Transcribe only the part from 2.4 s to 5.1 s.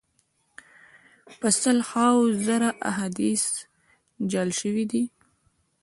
زره احادیث جعل سوي وه.